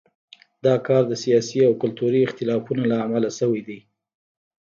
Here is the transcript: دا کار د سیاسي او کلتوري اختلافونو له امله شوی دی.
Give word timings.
دا 0.65 0.75
کار 0.87 1.03
د 1.07 1.13
سیاسي 1.23 1.59
او 1.67 1.73
کلتوري 1.81 2.19
اختلافونو 2.23 2.83
له 2.91 2.97
امله 3.05 3.29
شوی 3.39 3.61
دی. 3.67 3.79